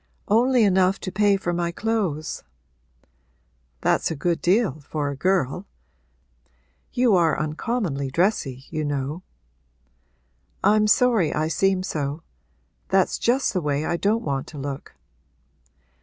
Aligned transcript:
'Only 0.27 0.63
enough 0.63 0.97
to 1.01 1.11
pay 1.11 1.37
for 1.37 1.53
my 1.53 1.71
clothes.' 1.71 2.43
'That's 3.81 4.09
a 4.09 4.15
good 4.15 4.41
deal, 4.41 4.79
for 4.79 5.09
a 5.11 5.15
girl. 5.15 5.67
You 6.91 7.15
are 7.15 7.39
uncommonly 7.39 8.09
dressy, 8.09 8.65
you 8.71 8.83
know.' 8.83 9.21
'I'm 10.63 10.87
sorry 10.87 11.31
I 11.35 11.49
seem 11.49 11.83
so. 11.83 12.23
That's 12.87 13.19
just 13.19 13.53
the 13.53 13.61
way 13.61 13.85
I 13.85 13.95
don't 13.95 14.23
want 14.23 14.47
to 14.47 14.57
look.' 14.57 14.95